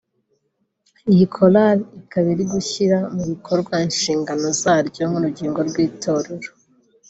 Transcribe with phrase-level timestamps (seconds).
[1.11, 6.49] iyi korali ikaba iri gushyira mu bikorwa inshingano zaryo nk’urugingo rw’itorero